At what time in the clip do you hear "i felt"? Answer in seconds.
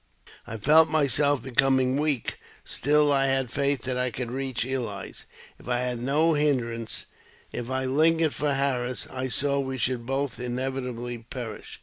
0.47-0.89